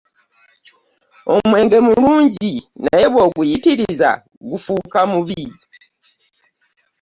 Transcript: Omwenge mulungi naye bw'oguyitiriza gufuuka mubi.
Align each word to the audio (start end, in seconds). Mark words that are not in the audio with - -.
Omwenge 1.35 1.77
mulungi 1.87 2.53
naye 2.83 3.05
bw'oguyitiriza 3.11 4.09
gufuuka 4.49 4.99
mubi. 5.11 5.43